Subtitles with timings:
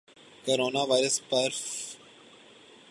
[0.45, 1.91] corona virus پر ف